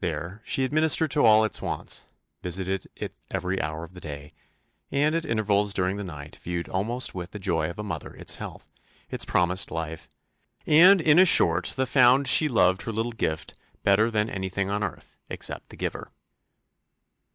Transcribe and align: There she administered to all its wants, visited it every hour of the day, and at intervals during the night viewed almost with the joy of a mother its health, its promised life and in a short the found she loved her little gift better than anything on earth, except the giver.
There 0.00 0.42
she 0.44 0.62
administered 0.62 1.10
to 1.12 1.24
all 1.24 1.42
its 1.42 1.62
wants, 1.62 2.04
visited 2.42 2.86
it 2.96 3.18
every 3.30 3.62
hour 3.62 3.82
of 3.82 3.94
the 3.94 4.00
day, 4.02 4.34
and 4.92 5.14
at 5.14 5.24
intervals 5.24 5.72
during 5.72 5.96
the 5.96 6.04
night 6.04 6.36
viewed 6.36 6.68
almost 6.68 7.14
with 7.14 7.30
the 7.30 7.38
joy 7.38 7.70
of 7.70 7.78
a 7.78 7.82
mother 7.82 8.12
its 8.12 8.36
health, 8.36 8.66
its 9.10 9.24
promised 9.24 9.70
life 9.70 10.06
and 10.66 11.00
in 11.00 11.18
a 11.18 11.24
short 11.24 11.72
the 11.76 11.86
found 11.86 12.28
she 12.28 12.46
loved 12.46 12.82
her 12.82 12.92
little 12.92 13.12
gift 13.12 13.54
better 13.82 14.10
than 14.10 14.28
anything 14.28 14.68
on 14.68 14.82
earth, 14.84 15.16
except 15.30 15.70
the 15.70 15.76
giver. 15.76 16.12